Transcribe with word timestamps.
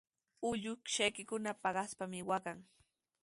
Chullukshaykunaqa 0.39 1.59
paqaspami 1.63 2.19
waqan. 2.29 2.57